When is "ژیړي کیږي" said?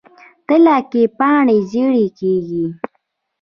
1.71-2.65